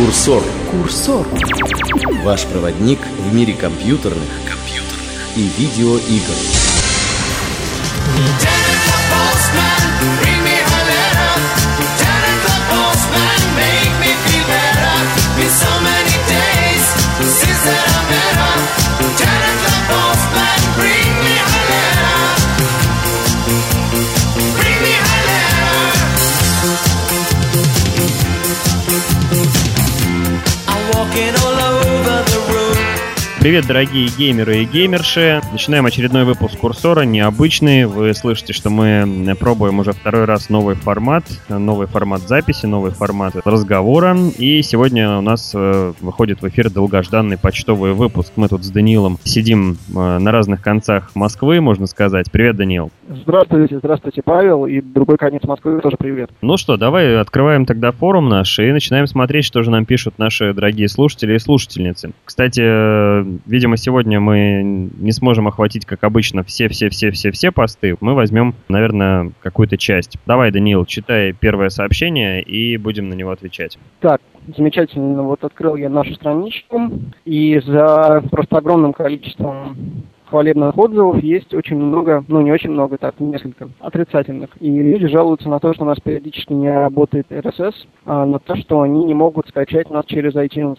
Курсор. 0.00 0.42
Курсор. 0.70 1.26
Ваш 2.24 2.44
проводник 2.46 3.00
в 3.18 3.34
мире 3.34 3.52
компьютерных, 3.52 4.30
компьютерных 4.48 5.36
и 5.36 5.50
видеоигр. 5.58 6.60
Привет, 33.40 33.66
дорогие 33.66 34.06
геймеры 34.18 34.58
и 34.58 34.64
геймерши. 34.66 35.40
Начинаем 35.50 35.86
очередной 35.86 36.24
выпуск 36.24 36.58
Курсора, 36.58 37.04
необычный. 37.04 37.86
Вы 37.86 38.12
слышите, 38.12 38.52
что 38.52 38.68
мы 38.68 39.34
пробуем 39.40 39.78
уже 39.78 39.92
второй 39.92 40.26
раз 40.26 40.50
новый 40.50 40.74
формат, 40.74 41.24
новый 41.48 41.86
формат 41.86 42.20
записи, 42.20 42.66
новый 42.66 42.90
формат 42.90 43.34
разговора. 43.46 44.14
И 44.36 44.60
сегодня 44.60 45.16
у 45.16 45.22
нас 45.22 45.52
э, 45.54 45.94
выходит 46.00 46.42
в 46.42 46.48
эфир 46.48 46.68
долгожданный 46.68 47.38
почтовый 47.38 47.94
выпуск. 47.94 48.32
Мы 48.36 48.46
тут 48.48 48.62
с 48.62 48.68
Даниилом 48.68 49.18
сидим 49.24 49.78
э, 49.88 50.18
на 50.18 50.32
разных 50.32 50.60
концах 50.60 51.12
Москвы, 51.14 51.62
можно 51.62 51.86
сказать. 51.86 52.30
Привет, 52.30 52.56
Даниил. 52.56 52.90
Здравствуйте, 53.12 53.78
здравствуйте, 53.78 54.22
Павел. 54.24 54.66
И 54.66 54.80
другой 54.80 55.16
конец 55.16 55.42
Москвы 55.42 55.80
тоже 55.80 55.96
привет. 55.96 56.30
Ну 56.42 56.56
что, 56.56 56.76
давай 56.76 57.18
открываем 57.18 57.66
тогда 57.66 57.90
форум 57.90 58.28
наш 58.28 58.56
и 58.60 58.70
начинаем 58.70 59.08
смотреть, 59.08 59.44
что 59.44 59.62
же 59.64 59.70
нам 59.70 59.84
пишут 59.84 60.18
наши 60.18 60.54
дорогие 60.54 60.88
слушатели 60.88 61.34
и 61.34 61.38
слушательницы. 61.40 62.12
Кстати, 62.24 62.62
э, 62.62 63.24
видимо, 63.46 63.76
сегодня 63.76 64.20
мы 64.20 64.62
не 64.62 65.10
сможем 65.10 65.48
охватить, 65.48 65.86
как 65.86 66.04
обычно, 66.04 66.44
все-все-все-все-все 66.44 67.50
посты. 67.50 67.96
Мы 68.00 68.14
возьмем, 68.14 68.54
наверное, 68.68 69.32
какую-то 69.40 69.76
часть. 69.76 70.16
Давай, 70.24 70.52
Даниил, 70.52 70.84
читай 70.84 71.32
первое 71.32 71.70
сообщение 71.70 72.42
и 72.42 72.76
будем 72.76 73.08
на 73.08 73.14
него 73.14 73.32
отвечать. 73.32 73.76
Так, 73.98 74.20
замечательно. 74.56 75.24
Вот 75.24 75.42
открыл 75.42 75.74
я 75.74 75.88
нашу 75.88 76.14
страничку, 76.14 76.92
и 77.24 77.60
за 77.66 78.22
просто 78.30 78.58
огромным 78.58 78.92
количеством 78.92 79.76
хвалебных 80.30 80.76
отзывов 80.78 81.22
есть 81.22 81.52
очень 81.54 81.76
много, 81.76 82.24
ну 82.28 82.40
не 82.40 82.52
очень 82.52 82.70
много, 82.70 82.96
так, 82.96 83.18
несколько 83.18 83.68
отрицательных. 83.80 84.50
И 84.60 84.70
люди 84.70 85.06
жалуются 85.08 85.48
на 85.48 85.58
то, 85.58 85.74
что 85.74 85.84
у 85.84 85.86
нас 85.86 85.98
периодически 86.00 86.52
не 86.52 86.70
работает 86.70 87.26
RSS, 87.30 87.74
а 88.06 88.24
на 88.24 88.38
то, 88.38 88.56
что 88.56 88.80
они 88.82 89.04
не 89.04 89.14
могут 89.14 89.48
скачать 89.48 89.90
нас 89.90 90.04
через 90.06 90.34
iTunes. 90.34 90.78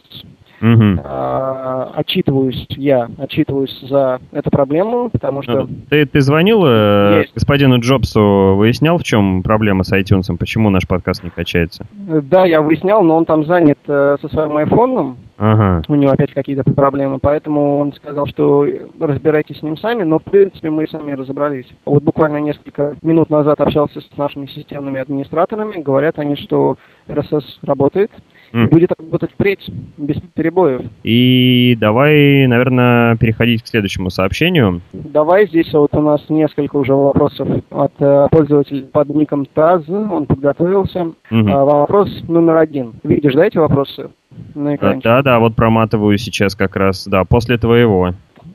Угу. 0.62 1.02
А, 1.04 1.92
отчитываюсь 1.96 2.68
я, 2.70 3.10
отчитываюсь 3.18 3.80
за 3.82 4.20
эту 4.32 4.52
проблему, 4.52 5.10
потому 5.10 5.42
что... 5.42 5.68
Ты, 5.90 6.06
ты 6.06 6.22
звонил 6.22 6.64
э, 6.66 7.24
господину 7.34 7.80
Джобсу, 7.80 8.56
выяснял, 8.56 9.00
в 9.00 9.04
чем 9.04 9.42
проблема 9.42 9.84
с 9.84 9.92
iTunes, 9.92 10.26
почему 10.38 10.70
наш 10.70 10.88
подкаст 10.88 11.24
не 11.24 11.32
качается? 11.32 11.88
Да, 11.92 12.46
я 12.46 12.62
выяснял, 12.62 13.04
но 13.04 13.18
он 13.18 13.26
там 13.26 13.44
занят 13.46 13.80
э, 13.88 14.18
со 14.22 14.28
своим 14.30 14.56
айфоном, 14.58 15.18
Ага. 15.44 15.82
у 15.88 15.96
него 15.96 16.12
опять 16.12 16.34
какие-то 16.34 16.64
проблемы, 16.64 17.18
поэтому 17.20 17.80
он 17.80 17.94
сказал, 17.94 18.28
что 18.28 18.68
разбирайтесь 19.00 19.58
с 19.58 19.64
ним 19.64 19.76
сами, 19.76 20.04
но 20.04 20.20
в 20.20 20.24
принципе 20.24 20.70
мы 20.70 20.88
сами 20.88 21.14
разобрались. 21.14 21.66
Вот 21.84 22.04
буквально 22.04 22.38
несколько 22.38 22.96
минут 23.02 23.32
назад 23.32 23.60
общался 23.60 24.02
с 24.02 24.18
нашими 24.18 24.46
системными 24.46 25.00
администраторами, 25.00 25.82
говорят 25.82 26.20
они, 26.20 26.36
что 26.36 26.78
RSS 27.08 27.44
работает, 27.64 28.12
и 28.54 28.66
будет 28.68 28.92
работать 28.98 29.32
впредь, 29.32 29.68
без 29.98 30.18
перебоев. 30.36 30.82
И 31.04 31.76
давай, 31.80 32.46
наверное, 32.48 33.16
переходить 33.16 33.64
к 33.64 33.68
следующему 33.68 34.10
сообщению. 34.10 34.82
Давай, 34.94 35.48
здесь 35.48 35.72
вот 35.74 35.90
у 35.94 36.02
нас 36.02 36.22
несколько 36.30 36.76
уже 36.76 36.94
вопросов 36.94 37.48
от 37.70 37.94
э, 38.00 38.28
пользователя 38.30 38.84
под 38.92 39.10
ником 39.10 39.46
Таз, 39.46 39.88
он 39.88 40.26
подготовился. 40.26 41.14
Мгм. 41.30 41.52
А, 41.52 41.66
вопрос 41.66 42.10
номер 42.28 42.58
один. 42.58 42.94
Видишь, 43.04 43.34
да, 43.34 43.46
эти 43.46 43.58
вопросы 43.58 44.10
на 44.56 44.76
экране? 44.76 45.02
Да, 45.04 45.22
да, 45.22 45.40
вот 45.40 45.56
проматываю 45.56 46.18
сейчас 46.18 46.56
как 46.56 46.76
раз, 46.76 47.08
да, 47.08 47.24
после 47.26 47.58
твоего. 47.58 48.14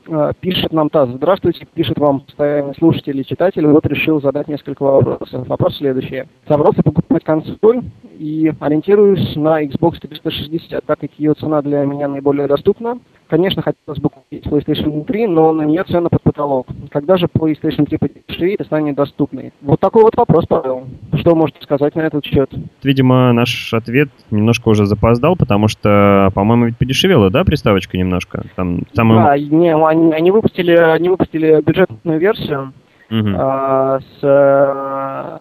А, 0.09 0.33
Пишет 0.33 0.71
нам 0.71 0.89
ТАСС. 0.89 1.11
Здравствуйте, 1.15 1.67
пишет 1.73 1.97
вам 1.97 2.21
постоянный 2.21 2.75
слушатель 2.75 3.19
и 3.19 3.25
читатель. 3.25 3.65
Вот 3.67 3.85
решил 3.85 4.21
задать 4.21 4.47
несколько 4.47 4.83
вопросов. 4.83 5.47
Вопрос 5.47 5.77
следующий. 5.77 6.23
Собрался 6.47 6.83
покупать 6.83 7.23
консоль 7.23 7.81
и 8.17 8.51
ориентируюсь 8.59 9.35
на 9.35 9.63
Xbox 9.63 9.99
360, 9.99 10.83
так 10.85 10.99
как 10.99 11.11
ее 11.17 11.33
цена 11.33 11.61
для 11.61 11.83
меня 11.85 12.07
наиболее 12.07 12.47
доступна. 12.47 12.99
Конечно, 13.27 13.61
хотелось 13.61 13.99
бы 13.99 14.09
купить 14.09 14.45
PlayStation 14.45 15.03
3, 15.03 15.27
но 15.27 15.51
на 15.51 15.63
нее 15.63 15.83
цена 15.83 16.09
под 16.09 16.21
потолок. 16.23 16.67
Когда 16.91 17.17
же 17.17 17.25
PlayStation 17.25 17.85
3 17.85 17.97
подешевеет 18.37 18.61
и 18.61 18.63
станет 18.63 18.95
доступной? 18.95 19.51
Вот 19.61 19.79
такой 19.79 20.03
вот 20.03 20.15
вопрос, 20.15 20.45
Павел. 20.47 20.87
Что 21.17 21.35
можете 21.35 21.61
сказать 21.63 21.95
на 21.95 22.01
этот 22.01 22.25
счет? 22.25 22.49
Видимо, 22.83 23.33
наш 23.33 23.73
ответ 23.73 24.09
немножко 24.31 24.69
уже 24.69 24.85
запоздал, 24.85 25.35
потому 25.35 25.67
что, 25.67 26.31
по-моему, 26.33 26.67
ведь 26.67 26.77
подешевела, 26.77 27.29
да, 27.29 27.43
приставочка 27.43 27.97
немножко? 27.97 28.43
Там 28.55 28.83
самый... 28.93 29.17
Да, 29.17 29.37
не, 29.37 29.75
они, 29.75 30.13
они 30.13 30.31
выпустили, 30.31 30.71
они 30.71 31.09
выпустили 31.09 31.61
бюджетную 31.61 32.19
версию, 32.19 32.73
Мгм. 33.09 33.35
а, 33.37 33.99
с 33.99 34.19
э, 34.21 35.37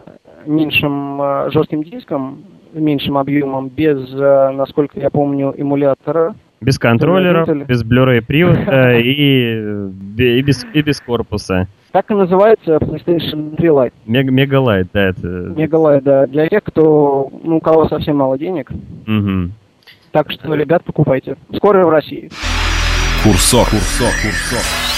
меньшим 0.46 1.20
э, 1.20 1.50
жестким 1.50 1.82
диском, 1.82 2.44
меньшим 2.72 3.18
объемом, 3.18 3.68
без, 3.68 4.08
э, 4.14 4.50
насколько 4.52 5.00
я 5.00 5.10
помню, 5.10 5.52
эмулятора. 5.56 6.36
Без 6.60 6.78
контроллеров, 6.78 7.46
Производитель. 7.46 7.68
без 7.68 7.84
Blu-ray 7.84 8.20
привода 8.22 8.98
и, 8.98 9.58
и, 10.16 10.42
без, 10.42 10.64
и 10.72 10.82
без 10.82 11.00
корпуса. 11.00 11.68
Так 11.92 12.10
и 12.10 12.14
называется 12.14 12.76
PlayStation 12.76 13.56
3 13.56 13.68
Lite. 13.68 13.92
Мега, 14.06 14.30
мегалайт, 14.30 14.88
да, 14.92 15.08
это... 15.08 15.26
Мегалайт, 15.26 16.04
да, 16.04 16.26
для 16.26 16.48
тех, 16.48 16.62
кто, 16.64 17.30
ну, 17.44 17.56
у 17.56 17.60
кого 17.60 17.88
совсем 17.88 18.16
мало 18.16 18.38
денег. 18.38 18.70
Мгм. 19.06 19.52
Так 20.12 20.30
что, 20.30 20.54
ребят, 20.54 20.82
покупайте. 20.84 21.36
Скоро 21.54 21.84
в 21.84 21.90
России. 21.90 22.30
Курсор. 23.22 23.64
Курсор. 23.68 24.10
Курсор. 24.22 24.95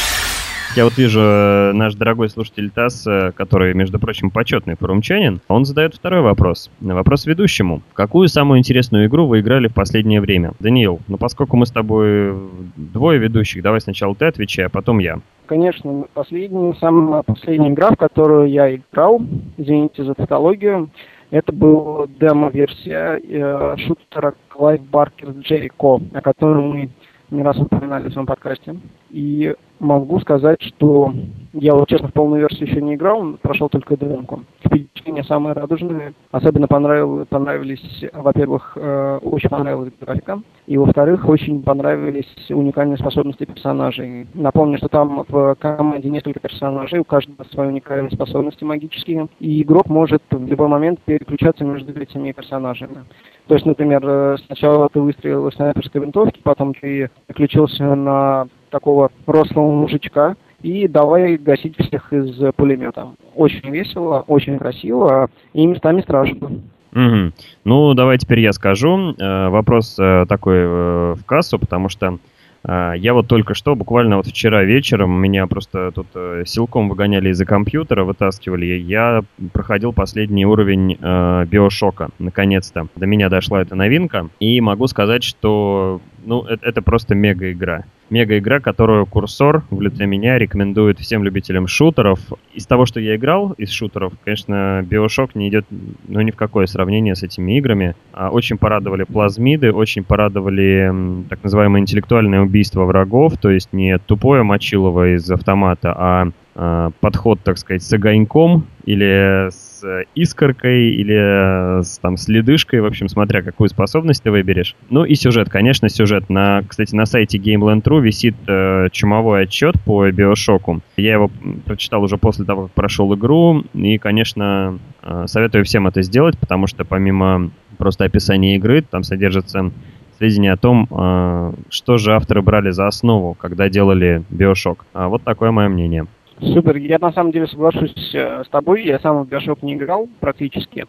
Я 0.77 0.85
вот 0.85 0.97
вижу 0.97 1.21
э, 1.21 1.73
наш 1.73 1.95
дорогой 1.95 2.29
слушатель 2.29 2.71
ТАСС, 2.71 3.07
э, 3.07 3.33
который, 3.33 3.75
между 3.75 3.99
прочим, 3.99 4.31
почетный 4.31 4.77
форумчанин, 4.77 5.41
он 5.49 5.65
задает 5.65 5.95
второй 5.95 6.21
вопрос. 6.21 6.71
Вопрос 6.81 7.27
ведущему. 7.27 7.83
Какую 7.95 8.29
самую 8.29 8.59
интересную 8.59 9.07
игру 9.07 9.27
вы 9.27 9.41
играли 9.41 9.69
в 9.69 9.75
последнее 9.75 10.21
время? 10.21 10.53
Даниил, 10.61 11.01
ну 11.09 11.17
поскольку 11.17 11.57
мы 11.57 11.67
с 11.67 11.71
тобой 11.71 12.35
двое 12.77 13.19
ведущих, 13.19 13.63
давай 13.63 13.81
сначала 13.81 14.15
ты 14.15 14.27
отвечай, 14.27 14.67
а 14.67 14.69
потом 14.69 14.99
я. 14.99 15.21
Конечно, 15.47 16.05
последняя, 16.13 16.75
самая 16.75 17.23
последняя 17.23 17.71
игра, 17.71 17.91
в 17.91 17.97
которую 17.97 18.51
я 18.51 18.75
играл, 18.75 19.23
извините 19.57 20.05
за 20.05 20.15
тавтологию, 20.15 20.91
это 21.31 21.53
была 21.53 22.07
демо-версия 22.21 23.21
э, 23.23 23.77
шутера 23.79 24.35
Клайв 24.49 24.83
Баркер 24.83 25.31
Джерико, 25.31 26.01
о 26.13 26.21
котором 26.21 26.71
мы 26.71 26.91
не 27.31 27.43
раз 27.43 27.59
упоминали 27.59 28.09
в 28.09 28.13
своем 28.13 28.27
подкасте. 28.27 28.77
И 29.11 29.55
могу 29.81 30.19
сказать, 30.21 30.61
что 30.63 31.13
я 31.53 31.75
вот, 31.75 31.89
честно, 31.89 32.09
в 32.09 32.13
полную 32.13 32.41
версию 32.41 32.69
еще 32.69 32.83
не 32.83 32.95
играл, 32.95 33.37
прошел 33.41 33.69
только 33.69 33.97
демку. 33.97 34.45
Впечатления 34.65 35.25
самые 35.25 35.55
радужные. 35.55 36.13
Особенно 36.31 36.67
понравил- 36.67 37.27
понравились, 37.27 38.05
во-первых, 38.13 38.73
э, 38.77 39.19
очень 39.23 39.49
понравилась 39.49 39.93
графика, 40.01 40.43
и, 40.67 40.77
во-вторых, 40.77 41.29
очень 41.29 41.63
понравились 41.63 42.29
уникальные 42.51 42.99
способности 42.99 43.45
персонажей. 43.45 44.27
Напомню, 44.35 44.79
что 44.79 44.89
там 44.89 45.25
в 45.29 45.57
команде 45.59 46.11
несколько 46.11 46.41
персонажей, 46.41 46.99
у 46.99 47.05
каждого 47.05 47.45
свои 47.45 47.69
уникальные 47.69 48.11
способности 48.11 48.65
магические, 48.65 49.29
и 49.41 49.63
игрок 49.63 49.87
может 49.87 50.23
в 50.31 50.47
любой 50.47 50.69
момент 50.69 51.01
переключаться 51.05 51.65
между 51.65 51.99
этими 51.99 52.33
персонажами. 52.33 53.05
То 53.47 53.55
есть, 53.55 53.65
например, 53.65 54.03
э, 54.05 54.37
сначала 54.47 54.89
ты 54.91 55.01
выстрелил 55.01 55.49
из 55.49 55.55
снайперской 55.55 56.03
винтовки, 56.03 56.41
потом 56.43 56.75
ты 56.75 57.11
переключился 57.27 57.95
на 57.95 58.49
такого 58.71 59.11
рослого 59.27 59.73
мужичка, 59.73 60.37
и 60.63 60.89
давай 60.89 61.37
гасить 61.37 61.77
всех 61.79 62.13
из 62.13 62.37
пулемета. 62.55 63.11
Очень 63.35 63.71
весело, 63.71 64.25
очень 64.27 64.59
красиво 64.59 65.31
и 65.53 65.67
местами 65.67 66.01
страшно. 66.01 66.61
Мгм. 66.93 67.33
Ну, 67.65 67.95
давай 67.95 68.19
теперь 68.19 68.41
я 68.41 68.53
скажу. 68.53 69.15
Э, 69.19 69.49
вопрос 69.51 69.97
э, 69.99 70.25
такой 70.29 70.57
э, 70.57 71.15
в 71.15 71.25
кассу, 71.27 71.59
потому 71.59 71.89
что 71.91 72.19
э, 72.65 72.93
я 72.97 73.13
вот 73.15 73.29
только 73.29 73.55
что, 73.55 73.77
буквально 73.77 74.17
вот 74.17 74.27
вчера 74.27 74.65
вечером, 74.65 75.21
меня 75.21 75.47
просто 75.47 75.93
тут 75.93 76.07
э, 76.15 76.45
силком 76.47 76.89
выгоняли 76.89 77.29
из-за 77.29 77.45
компьютера, 77.45 78.05
вытаскивали. 78.05 78.65
Я 78.65 79.23
проходил 79.53 79.93
последний 79.93 80.47
уровень 80.47 80.99
э, 81.01 81.45
Биошока, 81.45 82.09
наконец-то. 82.19 82.89
До 82.97 83.07
меня 83.07 83.29
дошла 83.29 83.61
эта 83.61 83.75
новинка, 83.75 84.29
и 84.41 84.61
могу 84.61 84.87
сказать, 84.87 85.23
что 85.23 86.01
ну, 86.25 86.43
это, 86.43 86.67
это 86.67 86.83
просто 86.83 87.15
мега 87.15 87.53
игра. 87.53 87.85
мега-игра, 88.11 88.61
которую 88.61 89.07
курсор 89.07 89.65
лице 89.81 90.07
меня 90.07 90.39
рекомендует 90.39 90.99
всем 90.99 91.25
любителям 91.25 91.67
шутеров. 91.67 92.21
Из 92.55 92.67
того, 92.67 92.87
что 92.87 93.01
я 93.01 93.17
играл 93.17 93.53
из 93.59 93.71
шутеров, 93.71 94.13
конечно, 94.25 94.85
Bioshock 94.89 95.31
не 95.35 95.49
идет 95.49 95.67
ну, 96.07 96.21
ни 96.21 96.31
в 96.31 96.37
какое 96.37 96.67
сравнение 96.67 97.15
с 97.15 97.23
этими 97.23 97.59
играми. 97.59 97.95
А, 98.13 98.31
очень 98.31 98.59
порадовали 98.59 99.05
плазмиды, 99.05 99.73
очень 99.73 100.05
порадовали 100.05 100.93
так 101.29 101.43
называемое 101.43 101.81
интеллектуальное 101.83 102.41
убийство 102.41 102.85
врагов, 102.85 103.37
то 103.39 103.51
есть 103.51 103.73
не 103.73 103.99
тупое 103.99 104.43
мочилово 104.43 105.15
из 105.15 105.31
автомата, 105.31 105.95
а 105.97 106.29
Э, 106.61 106.91
подход, 107.01 107.39
так 107.45 107.57
сказать, 107.57 107.85
с 107.85 107.93
огоньком 107.93 108.67
или 108.85 109.49
с 109.49 109.68
искоркой, 110.15 110.91
или 110.91 111.83
с, 111.83 111.99
там, 111.99 112.17
с 112.17 112.29
ледышкой, 112.29 112.81
в 112.81 112.87
общем, 112.87 113.09
смотря 113.09 113.43
какую 113.43 113.69
способность 113.69 114.23
ты 114.23 114.31
выберешь. 114.31 114.77
Ну 114.91 115.05
и 115.05 115.15
сюжет, 115.15 115.49
конечно, 115.49 115.89
сюжет. 115.89 116.29
На, 116.29 116.63
кстати, 116.67 116.95
на 116.95 117.07
сайте 117.07 117.39
GameLand.ru 117.39 118.01
висит 118.01 118.37
э, 118.47 118.89
чумовой 118.93 119.43
отчет 119.43 119.77
по 119.85 120.09
Биошоку. 120.11 120.81
Я 120.97 121.15
его 121.15 121.31
прочитал 121.65 122.03
уже 122.03 122.17
после 122.17 122.45
того, 122.45 122.65
как 122.65 122.73
прошел 122.73 123.15
игру, 123.15 123.65
и, 123.75 123.99
конечно, 123.99 124.79
э, 125.03 125.25
советую 125.27 125.65
всем 125.65 125.87
это 125.87 126.03
сделать, 126.03 126.39
потому 126.39 126.67
что 126.67 126.85
помимо 126.85 127.51
просто 127.77 128.05
описания 128.05 128.57
игры, 128.57 128.83
там 128.83 129.03
содержится 129.03 129.71
сведения 130.19 130.53
о 130.53 130.57
том, 130.57 130.89
э, 130.91 131.53
что 131.71 131.97
же 131.97 132.15
авторы 132.15 132.43
брали 132.43 132.71
за 132.71 132.87
основу, 132.87 133.35
когда 133.35 133.69
делали 133.69 134.25
Биошок. 134.31 134.85
А 134.93 135.09
вот 135.09 135.23
такое 135.23 135.51
мое 135.51 135.69
мнение. 135.69 136.07
Супер. 136.41 136.77
Я 136.77 136.99
на 136.99 137.13
самом 137.13 137.33
деле 137.33 137.47
соглашусь 137.47 138.15
э, 138.15 138.45
с 138.45 138.49
тобой. 138.49 138.85
Я 138.85 138.99
сам 139.01 139.25
в 139.25 139.29
Bioshock 139.29 139.59
не 139.63 139.75
играл 139.75 140.09
практически. 140.21 140.87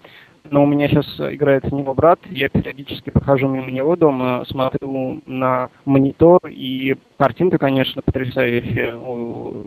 Но 0.52 0.64
у 0.64 0.66
меня 0.66 0.88
сейчас 0.88 1.06
играет 1.20 1.66
с 1.66 1.72
него 1.72 1.94
брат. 1.94 2.20
Я 2.30 2.50
периодически 2.50 3.10
прохожу 3.10 3.48
мимо 3.48 3.70
него 3.70 3.96
дома, 3.96 4.44
смотрю 4.48 5.22
на 5.26 5.70
монитор, 5.86 6.40
и 6.48 6.96
картинка, 7.18 7.58
конечно, 7.58 8.02
потрясающая. 8.02 8.96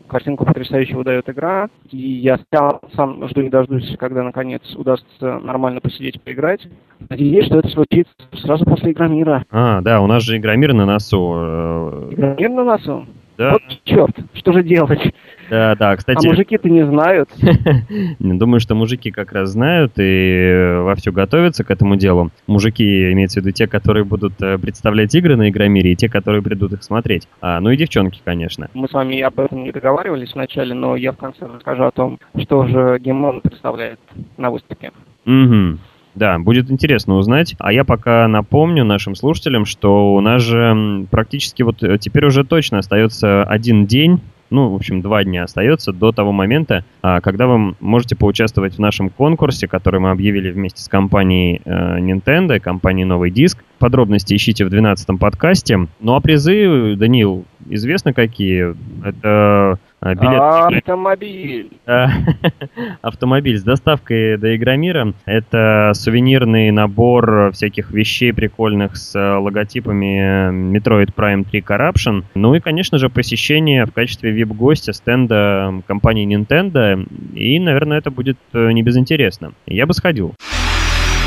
Картинку 0.08 0.44
потрясающе 0.44 0.96
выдает 0.96 1.28
игра. 1.28 1.68
И 1.90 1.98
я 1.98 2.40
сам 2.50 3.28
жду 3.28 3.42
не 3.42 3.50
дождусь, 3.50 3.94
когда, 3.98 4.22
наконец, 4.22 4.62
удастся 4.74 5.38
нормально 5.40 5.80
посидеть, 5.80 6.20
поиграть. 6.22 6.66
Надеюсь, 7.08 7.46
что 7.46 7.58
это 7.58 7.68
случится 7.68 8.12
сразу 8.34 8.64
после 8.64 8.92
Игромира. 8.92 9.44
А, 9.50 9.80
да, 9.82 10.00
у 10.00 10.06
нас 10.06 10.22
же 10.22 10.36
Игромир 10.36 10.72
на 10.72 10.86
носу. 10.86 11.34
Э, 11.36 12.08
Игромир 12.12 12.50
на 12.50 12.64
носу? 12.64 13.06
Да. 13.38 13.52
Вот 13.52 13.62
черт, 13.84 14.16
что 14.34 14.52
же 14.52 14.62
делать? 14.62 15.14
Да, 15.52 15.74
да, 15.74 15.94
кстати... 15.96 16.26
А 16.26 16.30
мужики-то 16.30 16.70
не 16.70 16.86
знают. 16.86 17.28
Думаю, 18.18 18.58
что 18.58 18.74
мужики 18.74 19.10
как 19.10 19.32
раз 19.32 19.50
знают 19.50 19.92
и 19.98 20.78
вовсю 20.78 21.12
готовятся 21.12 21.62
к 21.62 21.70
этому 21.70 21.96
делу. 21.96 22.30
Мужики, 22.46 23.12
имеется 23.12 23.38
в 23.38 23.44
виду 23.44 23.52
те, 23.52 23.66
которые 23.66 24.04
будут 24.04 24.40
э, 24.40 24.56
представлять 24.56 25.14
игры 25.14 25.36
на 25.36 25.50
Игромире, 25.50 25.92
и 25.92 25.94
те, 25.94 26.08
которые 26.08 26.40
придут 26.40 26.72
их 26.72 26.82
смотреть. 26.82 27.28
А, 27.42 27.60
ну 27.60 27.68
и 27.68 27.76
девчонки, 27.76 28.22
конечно. 28.24 28.70
Мы 28.72 28.88
с 28.88 28.94
вами 28.94 29.20
об 29.20 29.38
этом 29.38 29.64
не 29.64 29.72
договаривались 29.72 30.32
вначале, 30.32 30.72
но 30.72 30.96
я 30.96 31.12
в 31.12 31.18
конце 31.18 31.44
расскажу 31.46 31.84
о 31.84 31.90
том, 31.90 32.18
что 32.40 32.66
же 32.66 32.98
Геймон 32.98 33.42
представляет 33.42 34.00
на 34.38 34.50
выставке. 34.50 34.92
Угу. 35.26 35.78
Да, 36.14 36.38
будет 36.38 36.70
интересно 36.70 37.16
узнать. 37.16 37.54
А 37.58 37.74
я 37.74 37.84
пока 37.84 38.26
напомню 38.26 38.84
нашим 38.84 39.14
слушателям, 39.14 39.66
что 39.66 40.14
у 40.14 40.20
нас 40.22 40.40
же 40.40 41.06
практически 41.10 41.62
вот 41.62 41.82
э, 41.82 41.98
теперь 41.98 42.24
уже 42.24 42.42
точно 42.42 42.78
остается 42.78 43.42
один 43.44 43.84
день 43.84 44.20
ну, 44.52 44.70
в 44.70 44.74
общем, 44.74 45.00
два 45.00 45.24
дня 45.24 45.44
остается 45.44 45.92
до 45.92 46.12
того 46.12 46.32
момента, 46.32 46.84
а, 47.02 47.20
когда 47.20 47.46
вы 47.46 47.74
можете 47.80 48.14
поучаствовать 48.14 48.76
в 48.76 48.78
нашем 48.78 49.10
конкурсе, 49.10 49.66
который 49.66 49.98
мы 49.98 50.10
объявили 50.10 50.50
вместе 50.50 50.82
с 50.82 50.88
компанией 50.88 51.60
э, 51.64 51.98
Nintendo, 51.98 52.60
компанией 52.60 53.04
Новый 53.06 53.30
Диск. 53.30 53.64
Подробности 53.78 54.34
ищите 54.34 54.64
в 54.64 54.68
12-м 54.68 55.18
подкасте. 55.18 55.88
Ну 56.00 56.14
а 56.14 56.20
призы, 56.20 56.94
Данил, 56.96 57.44
известно 57.68 58.12
какие? 58.12 58.76
Это 59.04 59.78
билет... 60.02 60.40
Автомобиль. 60.40 61.70
Автомобиль 63.02 63.58
с 63.58 63.62
доставкой 63.62 64.36
до 64.36 64.56
Игромира. 64.56 65.14
Это 65.24 65.92
сувенирный 65.94 66.70
набор 66.70 67.52
всяких 67.52 67.90
вещей 67.90 68.32
прикольных 68.32 68.96
с 68.96 69.14
логотипами 69.38 70.50
Metroid 70.76 71.14
Prime 71.14 71.44
3 71.48 71.60
Corruption. 71.60 72.24
Ну 72.34 72.54
и, 72.54 72.60
конечно 72.60 72.98
же, 72.98 73.08
посещение 73.08 73.86
в 73.86 73.92
качестве 73.92 74.30
вип-гостя 74.32 74.92
стенда 74.92 75.82
компании 75.86 76.26
Nintendo. 76.26 77.06
И, 77.34 77.58
наверное, 77.58 77.98
это 77.98 78.10
будет 78.10 78.38
э, 78.52 78.72
не 78.72 78.82
безинтересно. 78.82 79.52
Я 79.66 79.86
бы 79.86 79.94
сходил. 79.94 80.34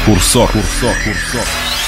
Курсор. 0.05 0.49
Курсор, 0.51 0.93
курсор. 1.03 1.84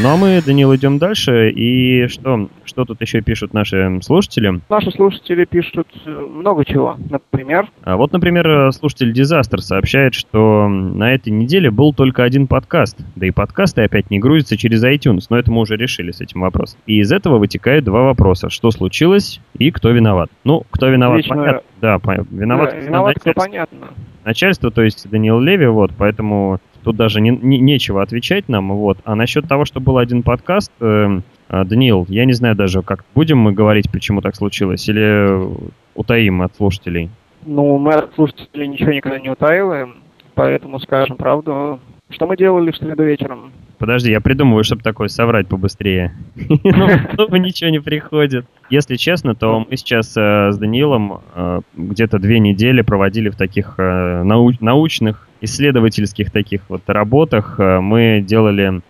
Ну 0.00 0.08
а 0.08 0.16
мы, 0.16 0.42
Данил, 0.44 0.74
идем 0.74 0.98
дальше. 0.98 1.50
И 1.50 2.08
что, 2.08 2.48
что 2.64 2.84
тут 2.84 3.00
еще 3.00 3.20
пишут 3.20 3.54
наши 3.54 4.00
слушатели? 4.02 4.60
Наши 4.68 4.90
слушатели 4.90 5.44
пишут 5.44 5.86
э, 6.04 6.10
много 6.10 6.64
чего. 6.64 6.96
Например? 7.08 7.68
А 7.84 7.96
вот, 7.96 8.12
например, 8.12 8.72
слушатель 8.72 9.12
Дизастер 9.12 9.62
сообщает, 9.62 10.14
что 10.14 10.66
на 10.68 11.14
этой 11.14 11.28
неделе 11.28 11.70
был 11.70 11.94
только 11.94 12.24
один 12.24 12.48
подкаст. 12.48 12.98
Да 13.14 13.26
и 13.26 13.30
подкасты 13.30 13.82
опять 13.82 14.10
не 14.10 14.18
грузятся 14.18 14.56
через 14.56 14.82
iTunes. 14.82 15.26
Но 15.30 15.38
это 15.38 15.52
мы 15.52 15.60
уже 15.60 15.76
решили 15.76 16.10
с 16.10 16.20
этим 16.20 16.40
вопросом. 16.40 16.80
И 16.86 16.98
из 16.98 17.12
этого 17.12 17.38
вытекают 17.38 17.84
два 17.84 18.02
вопроса. 18.02 18.50
Что 18.50 18.72
случилось 18.72 19.40
и 19.56 19.70
кто 19.70 19.90
виноват? 19.90 20.28
Ну, 20.42 20.64
кто 20.72 20.88
виноват, 20.88 21.18
Лично... 21.18 21.36
понятно. 21.36 21.62
Да, 21.80 22.00
виноват, 22.32 22.70
да, 22.70 22.76
виноват 22.78 23.16
кто 23.20 23.32
понятно. 23.32 23.88
Начальство, 24.24 24.72
то 24.72 24.82
есть 24.82 25.08
Даниил 25.08 25.38
Леви, 25.38 25.66
вот, 25.66 25.92
поэтому 25.96 26.58
Тут 26.84 26.96
даже 26.96 27.20
не, 27.20 27.30
не, 27.30 27.58
нечего 27.58 28.02
отвечать 28.02 28.48
нам. 28.48 28.70
Вот. 28.72 28.98
А 29.04 29.14
насчет 29.14 29.48
того, 29.48 29.64
что 29.64 29.80
был 29.80 29.98
один 29.98 30.22
подкаст, 30.22 30.70
э, 30.80 31.20
Даниил, 31.48 32.06
я 32.08 32.24
не 32.26 32.34
знаю 32.34 32.54
даже, 32.54 32.82
как 32.82 33.04
будем 33.14 33.38
мы 33.38 33.52
говорить, 33.52 33.90
почему 33.90 34.20
так 34.20 34.36
случилось, 34.36 34.88
или 34.88 35.48
утаим 35.94 36.42
от 36.42 36.54
слушателей? 36.56 37.10
Ну, 37.46 37.78
мы 37.78 37.94
от 37.94 38.14
слушателей 38.14 38.66
ничего 38.66 38.92
никогда 38.92 39.18
не 39.18 39.30
утаиваем, 39.30 39.96
поэтому 40.34 40.78
скажем 40.78 41.16
правду. 41.16 41.80
Что 42.10 42.26
мы 42.26 42.36
делали 42.36 42.70
в 42.70 42.76
среду 42.76 43.02
вечером? 43.02 43.52
Подожди, 43.84 44.10
я 44.10 44.22
придумываю, 44.22 44.64
чтобы 44.64 44.82
такое 44.82 45.08
соврать 45.08 45.46
побыстрее. 45.46 46.14
Ну, 46.64 47.36
ничего 47.36 47.68
не 47.68 47.80
приходит. 47.80 48.46
Если 48.70 48.96
честно, 48.96 49.34
то 49.34 49.66
мы 49.68 49.76
сейчас 49.76 50.16
э, 50.16 50.52
с 50.52 50.56
Даниилом 50.56 51.20
э, 51.34 51.60
где-то 51.76 52.18
две 52.18 52.38
недели 52.38 52.80
проводили 52.80 53.28
в 53.28 53.36
таких 53.36 53.74
э, 53.76 54.22
научных, 54.22 55.28
исследовательских 55.42 56.30
таких 56.30 56.62
вот 56.70 56.80
работах. 56.86 57.58
Мы 57.58 58.24
делали 58.26 58.80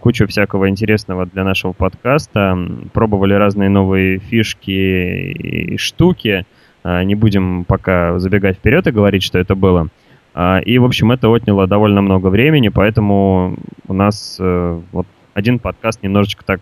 кучу 0.00 0.26
всякого 0.26 0.68
интересного 0.68 1.26
для 1.26 1.44
нашего 1.44 1.72
подкаста, 1.72 2.58
пробовали 2.92 3.34
разные 3.34 3.68
новые 3.68 4.18
фишки 4.18 5.30
и 5.30 5.76
штуки. 5.76 6.44
Не 6.82 7.14
будем 7.14 7.64
пока 7.64 8.18
забегать 8.18 8.56
вперед 8.56 8.88
и 8.88 8.90
говорить, 8.90 9.22
что 9.22 9.38
это 9.38 9.54
было. 9.54 9.90
А, 10.34 10.58
и, 10.58 10.78
в 10.78 10.84
общем, 10.84 11.12
это 11.12 11.32
отняло 11.32 11.66
довольно 11.66 12.02
много 12.02 12.28
времени, 12.28 12.68
поэтому 12.68 13.56
у 13.88 13.92
нас 13.92 14.36
э, 14.40 14.80
вот 14.92 15.06
один 15.34 15.58
подкаст 15.58 16.02
немножечко 16.02 16.44
так 16.44 16.60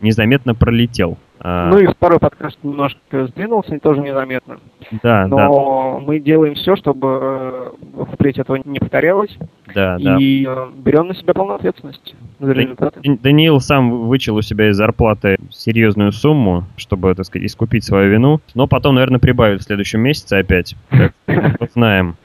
незаметно 0.00 0.54
пролетел. 0.54 1.18
А, 1.40 1.68
ну 1.68 1.78
и 1.78 1.86
второй 1.86 2.18
подкаст 2.18 2.58
немножко 2.62 3.26
сдвинулся, 3.26 3.78
тоже 3.78 4.00
незаметно. 4.00 4.60
Да, 5.02 5.26
Но 5.26 5.98
да. 5.98 6.06
мы 6.06 6.18
делаем 6.18 6.54
все, 6.54 6.76
чтобы 6.76 7.18
э, 7.20 8.04
впредь 8.12 8.38
этого 8.38 8.60
не 8.64 8.78
повторялось. 8.78 9.36
Да, 9.74 9.96
и 9.98 10.44
да. 10.44 10.52
Э, 10.52 10.70
берем 10.74 11.08
на 11.08 11.14
себя 11.14 11.34
полную 11.34 11.56
ответственность 11.56 12.14
за 12.38 12.52
результаты. 12.52 13.00
Даниил 13.22 13.60
сам 13.60 14.06
вычел 14.06 14.36
у 14.36 14.42
себя 14.42 14.70
из 14.70 14.76
зарплаты 14.76 15.36
серьезную 15.50 16.12
сумму, 16.12 16.64
чтобы, 16.76 17.14
так 17.14 17.26
сказать, 17.26 17.46
искупить 17.46 17.84
свою 17.84 18.10
вину. 18.10 18.40
Но 18.54 18.66
потом, 18.66 18.94
наверное, 18.94 19.20
прибавит 19.20 19.60
в 19.60 19.64
следующем 19.64 20.00
месяце 20.00 20.34
опять. 20.34 20.76
Как 20.88 21.12
мы 21.26 21.68
знаем. 21.74 22.16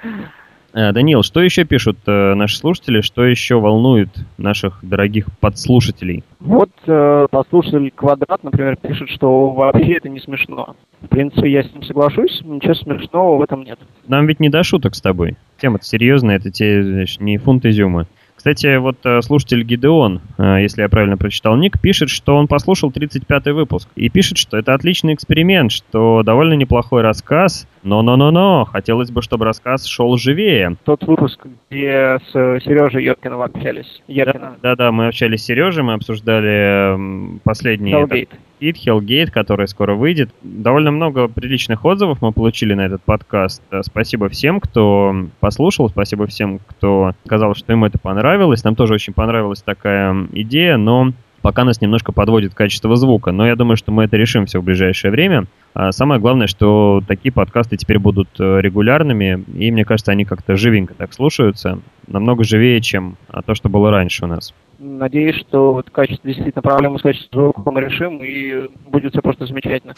Э, 0.73 0.91
Даниил, 0.91 1.23
что 1.23 1.41
еще 1.41 1.63
пишут 1.63 1.97
э, 2.05 2.33
наши 2.35 2.57
слушатели, 2.57 3.01
что 3.01 3.23
еще 3.23 3.59
волнует 3.59 4.09
наших 4.37 4.79
дорогих 4.83 5.27
подслушателей? 5.39 6.23
Вот 6.39 6.69
э, 6.85 7.27
послушатель 7.31 7.91
Квадрат, 7.95 8.43
например, 8.43 8.75
пишет, 8.77 9.09
что 9.09 9.49
вообще 9.49 9.93
это 9.93 10.09
не 10.09 10.19
смешно. 10.19 10.75
В 11.01 11.07
принципе, 11.07 11.51
я 11.51 11.63
с 11.63 11.73
ним 11.73 11.83
соглашусь, 11.83 12.41
ничего 12.43 12.75
смешного 12.75 13.37
в 13.37 13.41
этом 13.41 13.63
нет. 13.63 13.79
Нам 14.07 14.27
ведь 14.27 14.39
не 14.39 14.49
до 14.49 14.63
шуток 14.63 14.95
с 14.95 15.01
тобой. 15.01 15.37
Тема-то 15.57 15.85
серьезная, 15.85 16.35
это 16.35 16.51
те, 16.51 16.83
значит, 16.83 17.19
не 17.19 17.37
фунт 17.37 17.65
изюма. 17.65 18.05
Кстати, 18.35 18.77
вот 18.77 18.97
э, 19.05 19.21
слушатель 19.21 19.63
Гидеон, 19.63 20.21
если 20.37 20.81
я 20.81 20.87
правильно 20.87 21.17
прочитал 21.17 21.57
ник, 21.57 21.81
пишет, 21.81 22.09
что 22.09 22.37
он 22.37 22.47
послушал 22.47 22.89
35-й 22.89 23.51
выпуск. 23.51 23.89
И 23.95 24.07
пишет, 24.09 24.37
что 24.37 24.57
это 24.57 24.73
отличный 24.73 25.13
эксперимент, 25.13 25.71
что 25.71 26.23
довольно 26.23 26.53
неплохой 26.53 27.01
рассказ, 27.01 27.67
но-но-но-но, 27.83 28.65
хотелось 28.65 29.11
бы, 29.11 29.21
чтобы 29.21 29.45
рассказ 29.45 29.85
шел 29.85 30.17
живее. 30.17 30.75
Тот 30.85 31.03
выпуск, 31.03 31.45
где 31.69 32.19
с 32.27 32.31
Сережей 32.31 33.05
Йоркиным 33.05 33.41
общались. 33.41 34.01
Да-да, 34.07 34.91
мы 34.91 35.07
общались 35.07 35.43
с 35.43 35.45
Сережей, 35.45 35.83
мы 35.83 35.93
обсуждали 35.93 37.39
последний 37.43 37.91
этот, 37.91 38.29
хит 38.59 38.77
Hellgate, 38.85 39.31
который 39.31 39.67
скоро 39.67 39.95
выйдет. 39.95 40.29
Довольно 40.41 40.91
много 40.91 41.27
приличных 41.27 41.85
отзывов 41.85 42.21
мы 42.21 42.31
получили 42.31 42.73
на 42.73 42.85
этот 42.85 43.01
подкаст. 43.03 43.61
Спасибо 43.81 44.29
всем, 44.29 44.59
кто 44.59 45.15
послушал, 45.39 45.89
спасибо 45.89 46.27
всем, 46.27 46.59
кто 46.67 47.13
сказал, 47.25 47.55
что 47.55 47.71
ему 47.71 47.85
это 47.85 47.97
понравилось. 47.97 48.63
Нам 48.63 48.75
тоже 48.75 48.93
очень 48.95 49.13
понравилась 49.13 49.61
такая 49.61 50.27
идея, 50.33 50.77
но 50.77 51.11
пока 51.41 51.63
нас 51.63 51.81
немножко 51.81 52.11
подводит 52.11 52.53
качество 52.53 52.95
звука. 52.95 53.31
Но 53.31 53.47
я 53.47 53.55
думаю, 53.55 53.77
что 53.77 53.91
мы 53.91 54.05
это 54.05 54.17
решим 54.17 54.45
все 54.45 54.59
в 54.59 54.63
ближайшее 54.63 55.11
время. 55.11 55.45
А 55.73 55.91
самое 55.91 56.19
главное, 56.19 56.47
что 56.47 57.01
такие 57.07 57.31
подкасты 57.31 57.77
теперь 57.77 57.99
будут 57.99 58.29
э, 58.39 58.61
регулярными, 58.61 59.43
и 59.55 59.71
мне 59.71 59.85
кажется, 59.85 60.11
они 60.11 60.25
как-то 60.25 60.55
живенько 60.55 60.93
так 60.93 61.13
слушаются, 61.13 61.79
намного 62.07 62.43
живее, 62.43 62.81
чем 62.81 63.17
а, 63.27 63.41
то, 63.41 63.53
что 63.53 63.69
было 63.69 63.91
раньше 63.91 64.25
у 64.25 64.27
нас. 64.27 64.53
Надеюсь, 64.79 65.35
что 65.35 65.73
вот 65.73 65.89
качество 65.89 66.27
действительно 66.27 66.61
проблему 66.61 66.99
с 66.99 67.01
качеством 67.01 67.53
звука 67.53 67.71
мы 67.71 67.81
решим, 67.81 68.23
и 68.23 68.69
будет 68.87 69.13
все 69.13 69.21
просто 69.21 69.45
замечательно. 69.45 69.93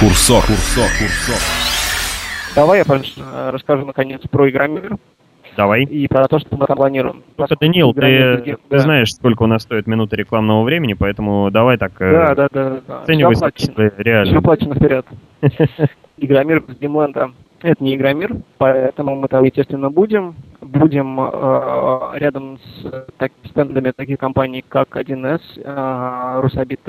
Курсор, 0.00 0.42
курсор, 0.46 0.88
курсор. 0.98 1.36
Давай 2.54 2.82
я 2.84 3.50
расскажу 3.50 3.84
наконец 3.84 4.22
про 4.30 4.48
Игромир. 4.48 4.96
Давай. 5.56 5.84
И 5.84 6.08
про 6.08 6.28
то, 6.28 6.38
что 6.38 6.56
мы 6.56 6.66
там 6.66 6.76
планируем. 6.76 7.22
Просто, 7.36 7.56
Данил, 7.60 7.92
ты, 7.92 8.42
ты 8.44 8.58
да. 8.70 8.78
знаешь, 8.78 9.12
сколько 9.12 9.42
у 9.42 9.46
нас 9.46 9.62
стоит 9.62 9.86
минута 9.86 10.16
рекламного 10.16 10.62
времени, 10.62 10.94
поэтому 10.94 11.50
давай 11.50 11.76
так 11.76 11.92
э, 12.00 12.12
да, 12.12 12.34
да, 12.34 12.48
да, 12.52 12.80
да. 12.86 13.00
оценивай 13.02 13.36
смыслы 13.36 13.92
реально. 13.98 14.30
Все 14.30 14.38
оплачено 14.38 14.74
вперед. 14.74 15.06
Игромир 16.18 16.64
с 16.68 16.76
Димленда 16.76 17.30
это 17.62 17.82
не 17.84 17.94
Игромир, 17.94 18.36
поэтому 18.58 19.16
мы 19.16 19.28
там, 19.28 19.44
естественно, 19.44 19.90
будем. 19.90 20.34
Будем 20.60 21.20
э, 21.20 22.10
рядом 22.14 22.58
с 22.58 23.06
так, 23.16 23.32
стендами 23.44 23.92
таких 23.92 24.18
компаний, 24.18 24.64
как 24.66 24.96
1С, 24.96 25.40
э, 25.56 26.40
Русабит 26.40 26.80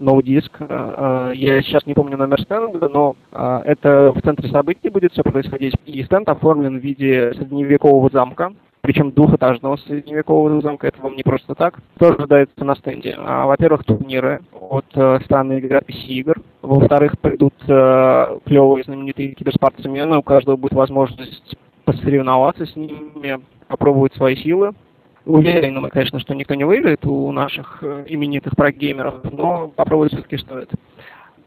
М, 0.00 0.06
No 0.06 0.20
Disk. 0.22 0.50
Э, 0.58 1.32
я 1.34 1.62
сейчас 1.62 1.86
не 1.86 1.94
помню 1.94 2.16
номер 2.16 2.40
стенда, 2.40 2.88
но 2.88 3.16
э, 3.32 3.60
это 3.64 4.12
в 4.12 4.22
центре 4.22 4.48
событий 4.48 4.88
будет 4.88 5.12
все 5.12 5.22
происходить. 5.22 5.74
И 5.86 6.02
стенд 6.04 6.28
оформлен 6.28 6.78
в 6.78 6.82
виде 6.82 7.32
средневекового 7.34 8.10
замка, 8.12 8.52
причем 8.82 9.10
двухэтажного 9.12 9.76
средневекового 9.76 10.60
замка, 10.62 10.88
это 10.88 11.00
вам 11.02 11.14
не 11.14 11.22
просто 11.22 11.54
так, 11.54 11.78
тоже 11.98 12.14
ожидается 12.14 12.64
на 12.64 12.74
стенде. 12.76 13.14
А, 13.18 13.46
во-первых, 13.46 13.84
турниры 13.84 14.40
от 14.52 14.86
э, 14.94 15.20
страны 15.24 15.58
игрописи 15.58 16.06
игр. 16.12 16.36
Во-вторых, 16.62 17.18
придут 17.20 17.54
э, 17.68 18.38
клевые 18.46 18.84
знаменитые 18.84 19.34
киберспортсмены, 19.34 20.16
у 20.18 20.22
каждого 20.22 20.56
будет 20.56 20.72
возможность 20.72 21.56
посоревноваться 21.84 22.64
с 22.66 22.74
ними, 22.74 23.40
попробовать 23.68 24.14
свои 24.14 24.36
силы. 24.36 24.72
Уверен, 25.26 25.80
мы, 25.80 25.90
конечно, 25.90 26.18
что 26.18 26.34
никто 26.34 26.54
не 26.54 26.64
выиграет 26.64 27.04
у 27.04 27.30
наших 27.32 27.78
э, 27.82 28.04
именитых 28.08 28.56
прогеймеров, 28.56 29.22
но 29.30 29.68
попробовать 29.68 30.12
все-таки 30.12 30.38
стоит. 30.38 30.70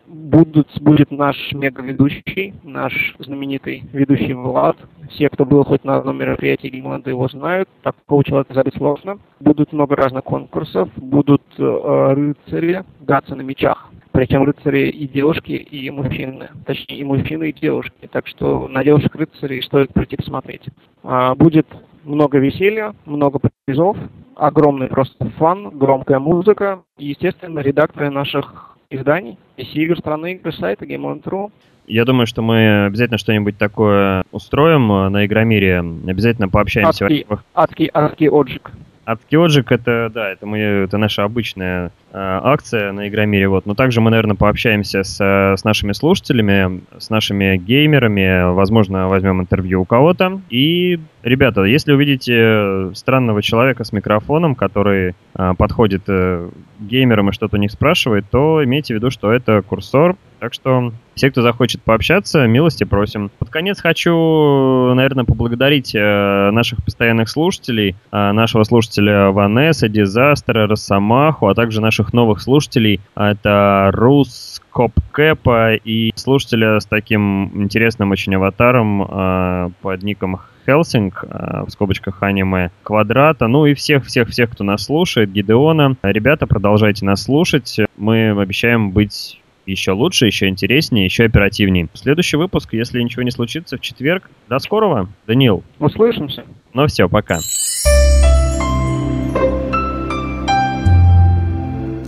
Будут, 0.05 0.67
будет 0.81 1.11
наш 1.11 1.35
мега-ведущий, 1.53 2.53
наш 2.63 3.15
знаменитый 3.19 3.83
ведущий 3.93 4.33
Влад. 4.33 4.77
Все, 5.09 5.29
кто 5.29 5.45
был 5.45 5.63
хоть 5.63 5.83
на 5.85 5.97
одном 5.97 6.17
мероприятии 6.17 6.67
Геймленда, 6.67 7.09
его 7.09 7.27
знают. 7.29 7.69
Такого 7.81 8.23
человека 8.23 8.53
забить 8.53 8.75
сложно. 8.75 9.19
Будут 9.39 9.71
много 9.71 9.95
разных 9.95 10.23
конкурсов. 10.23 10.89
Будут 10.97 11.41
э, 11.57 12.13
рыцари 12.13 12.83
гаться 13.01 13.35
на 13.35 13.41
мечах. 13.41 13.89
Причем 14.11 14.43
рыцари 14.43 14.89
и 14.89 15.07
девушки, 15.07 15.53
и 15.53 15.89
мужчины. 15.89 16.49
Точнее, 16.65 16.97
и 16.97 17.03
мужчины, 17.03 17.49
и 17.49 17.53
девушки. 17.53 18.07
Так 18.11 18.27
что 18.27 18.67
на 18.67 18.83
девушек 18.83 19.15
рыцарей 19.15 19.63
стоит 19.63 19.91
прийти 19.93 20.17
посмотреть. 20.17 20.63
А, 21.01 21.33
будет 21.33 21.65
много 22.03 22.37
веселья, 22.37 22.93
много 23.05 23.39
призов, 23.65 23.97
огромный 24.35 24.87
просто 24.87 25.29
фан, 25.37 25.69
громкая 25.69 26.19
музыка 26.19 26.83
и, 26.97 27.07
естественно, 27.07 27.59
редакторы 27.59 28.09
наших 28.09 28.77
изданий, 28.89 29.37
игр 29.57 29.97
страны 29.97 30.33
игры 30.33 30.51
сайта 30.51 30.85
Game.ru. 30.85 31.51
Я 31.85 32.05
думаю, 32.05 32.27
что 32.27 32.41
мы 32.41 32.85
обязательно 32.85 33.17
что-нибудь 33.17 33.57
такое 33.57 34.23
устроим 34.31 34.89
э, 34.91 35.09
на 35.09 35.25
Игромире. 35.25 35.79
Обязательно 35.79 36.47
пообщаемся. 36.47 37.05
Адский, 37.05 37.25
адский, 37.53 37.89
адский 37.93 38.29
отжиг. 38.29 38.71
Адский 39.05 39.37
отжиг 39.37 39.71
это, 39.71 40.09
да, 40.13 40.29
это, 40.31 40.45
мы, 40.45 40.59
это 40.59 40.97
наша 40.97 41.23
обычная 41.23 41.91
акция 42.13 42.91
на 42.91 43.07
Игромире. 43.07 43.47
Вот. 43.47 43.65
Но 43.65 43.73
также 43.73 44.01
мы, 44.01 44.11
наверное, 44.11 44.35
пообщаемся 44.35 45.03
с, 45.03 45.19
с 45.19 45.63
нашими 45.63 45.93
слушателями, 45.93 46.81
с 46.97 47.09
нашими 47.09 47.57
геймерами. 47.57 48.53
Возможно, 48.53 49.07
возьмем 49.07 49.41
интервью 49.41 49.81
у 49.81 49.85
кого-то. 49.85 50.41
И, 50.49 50.99
ребята, 51.23 51.63
если 51.63 51.91
увидите 51.93 52.93
странного 52.93 53.41
человека 53.41 53.83
с 53.83 53.91
микрофоном, 53.91 54.55
который 54.55 55.15
а, 55.33 55.55
подходит 55.55 56.03
к 56.05 56.49
геймерам 56.79 57.29
и 57.29 57.33
что-то 57.33 57.57
у 57.57 57.59
них 57.59 57.71
спрашивает, 57.71 58.25
то 58.29 58.63
имейте 58.63 58.93
в 58.93 58.97
виду, 58.97 59.09
что 59.09 59.31
это 59.31 59.61
курсор. 59.61 60.15
Так 60.39 60.53
что 60.53 60.91
все, 61.15 61.31
кто 61.31 61.41
захочет 61.41 61.81
пообщаться, 61.83 62.45
милости 62.47 62.83
просим. 62.83 63.31
Под 63.39 63.49
конец 63.49 63.79
хочу, 63.79 64.93
наверное, 64.93 65.23
поблагодарить 65.23 65.95
э, 65.95 66.49
наших 66.51 66.83
постоянных 66.83 67.29
слушателей, 67.29 67.95
э, 68.11 68.31
нашего 68.33 68.63
слушателя 68.63 69.29
Ванесса, 69.29 69.87
Дизастера, 69.87 70.67
Росомаху, 70.67 71.47
а 71.47 71.55
также 71.55 71.79
наших 71.79 72.02
наших 72.03 72.13
новых 72.13 72.41
слушателей. 72.41 72.99
Это 73.15 73.89
Рус 73.93 74.61
Копкэпа 74.71 75.75
и 75.75 76.11
слушателя 76.15 76.79
с 76.79 76.85
таким 76.85 77.63
интересным 77.63 78.11
очень 78.11 78.35
аватаром 78.35 79.03
э, 79.03 79.69
под 79.81 80.03
ником 80.03 80.39
Хелсинг, 80.65 81.23
э, 81.23 81.63
в 81.67 81.69
скобочках 81.69 82.21
аниме, 82.23 82.71
Квадрата, 82.83 83.47
ну 83.47 83.65
и 83.65 83.73
всех-всех-всех, 83.73 84.51
кто 84.51 84.63
нас 84.63 84.85
слушает, 84.85 85.31
Гидеона. 85.31 85.95
Ребята, 86.03 86.47
продолжайте 86.47 87.05
нас 87.05 87.23
слушать. 87.23 87.79
Мы 87.97 88.31
обещаем 88.31 88.91
быть 88.91 89.39
еще 89.65 89.91
лучше, 89.91 90.25
еще 90.25 90.47
интереснее, 90.47 91.05
еще 91.05 91.23
оперативнее. 91.25 91.87
Следующий 91.93 92.37
выпуск, 92.37 92.73
если 92.73 93.01
ничего 93.01 93.23
не 93.23 93.31
случится, 93.31 93.77
в 93.77 93.81
четверг. 93.81 94.29
До 94.49 94.59
скорого, 94.59 95.07
Данил. 95.27 95.63
Услышимся. 95.79 96.43
Ну 96.73 96.87
все, 96.87 97.07
пока. 97.07 97.39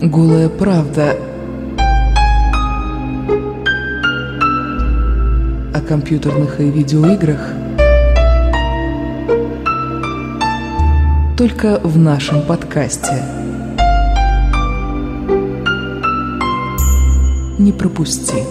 Голая 0.06 0.48
правда 0.48 1.16
о 5.74 5.80
компьютерных 5.80 6.60
и 6.60 6.70
видеоиграх 6.70 7.40
только 11.36 11.80
в 11.82 11.98
нашем 11.98 12.42
подкасте. 12.42 13.20
Не 17.58 17.72
пропусти. 17.72 18.44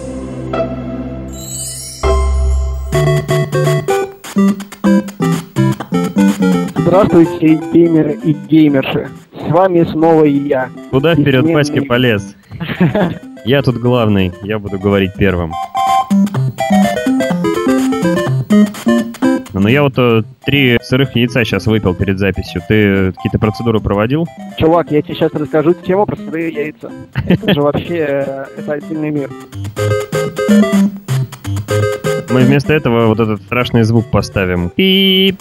Здравствуйте, 6.76 7.58
геймеры 7.72 8.20
и 8.22 8.34
геймерши. 8.34 9.08
С 9.46 9.50
вами 9.50 9.84
снова 9.84 10.24
я. 10.24 10.70
Куда 10.90 11.14
вперед 11.14 11.42
Бессменный... 11.42 11.54
Паськи 11.54 11.80
полез? 11.80 12.36
Я 13.44 13.62
тут 13.62 13.76
главный, 13.76 14.32
я 14.42 14.58
буду 14.58 14.76
говорить 14.76 15.12
первым. 15.14 15.52
Ну, 19.52 19.68
я 19.68 19.82
вот 19.82 19.94
э, 19.98 20.22
три 20.44 20.78
сырых 20.82 21.14
яйца 21.16 21.44
сейчас 21.44 21.66
выпил 21.66 21.94
перед 21.94 22.18
записью. 22.18 22.60
Ты 22.68 23.12
какие-то 23.12 23.38
процедуры 23.38 23.80
проводил? 23.80 24.26
Чувак, 24.58 24.90
я 24.90 25.00
тебе 25.00 25.14
сейчас 25.14 25.32
расскажу 25.32 25.74
тему 25.74 26.06
про 26.06 26.16
сырые 26.16 26.52
яйца. 26.52 26.90
Это 27.14 27.54
же 27.54 27.62
вообще 27.62 27.98
э, 27.98 28.44
это 28.58 28.72
отдельный 28.72 29.10
мир. 29.10 29.30
Мы 32.36 32.42
вместо 32.42 32.74
этого 32.74 33.06
вот 33.06 33.18
этот 33.18 33.40
страшный 33.40 33.82
звук 33.84 34.10
поставим. 34.10 34.68
Пип. 34.68 35.40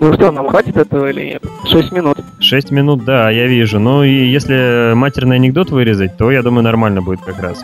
Ну 0.00 0.14
что, 0.14 0.32
нам 0.32 0.48
хватит 0.48 0.78
этого 0.78 1.10
или 1.10 1.24
нет? 1.24 1.42
Шесть 1.66 1.92
минут. 1.92 2.16
Шесть 2.40 2.70
минут, 2.70 3.04
да, 3.04 3.28
я 3.28 3.46
вижу. 3.46 3.78
Ну 3.78 4.04
и 4.04 4.30
если 4.30 4.94
матерный 4.94 5.36
анекдот 5.36 5.68
вырезать, 5.68 6.16
то 6.16 6.30
я 6.30 6.42
думаю 6.42 6.64
нормально 6.64 7.02
будет 7.02 7.20
как 7.20 7.38
раз. 7.38 7.62